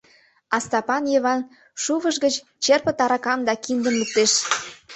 [0.55, 1.41] А Стапан Йыван
[1.81, 4.31] шувыш гыч черпыт аракам да киндым луктеш.